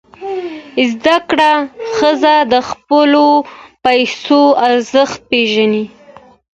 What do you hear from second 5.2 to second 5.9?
پېژني.